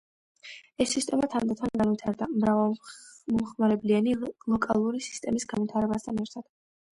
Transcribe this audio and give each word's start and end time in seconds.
ეს 0.83 0.93
სისტემა 0.95 1.27
თანდათან 1.33 1.73
განვითარდა, 1.81 2.27
მრავალმომხმარებლიანი 2.45 4.17
ლოკალური 4.23 5.03
სისტემის 5.11 5.47
განვითარებასთან 5.53 6.25
ერთად. 6.27 6.51